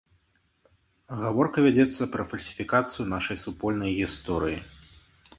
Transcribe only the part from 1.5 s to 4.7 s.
вядзецца пра фальсіфікацыю нашай супольнай гісторыі.